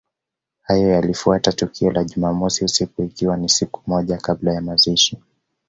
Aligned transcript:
Hayo 0.61 0.87
yalifuatia 0.89 1.53
tukio 1.53 1.91
la 1.91 2.03
jumamosi 2.03 2.65
usiku 2.65 3.03
ikiwa 3.03 3.37
ni 3.37 3.49
siku 3.49 3.81
moja 3.87 4.17
kabla 4.17 4.53
ya 4.53 4.61
mazishi 4.61 5.17